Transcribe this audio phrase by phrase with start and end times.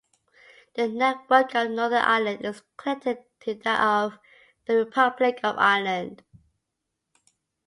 [0.73, 4.17] The network of Northern Ireland is connected to that of
[4.65, 6.23] the Republic of Ireland.